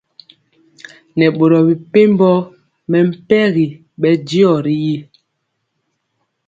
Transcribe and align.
Nɛ 1.17 1.25
boro 1.37 1.57
mepempɔ 1.67 2.31
mɛmpegi 2.91 3.65
bɛndiɔ 4.01 4.51
ri. 4.65 4.77